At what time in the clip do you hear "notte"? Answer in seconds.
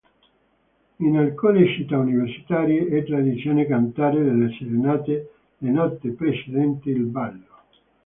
5.69-6.09